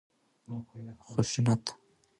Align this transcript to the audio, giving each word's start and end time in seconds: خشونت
خشونت 1.07 1.65